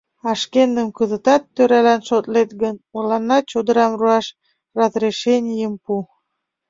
[0.29, 4.25] —А шкендым кызытат тӧралан шотлет гын, мыланна чодырам руаш
[4.77, 5.93] разрешенийым пу.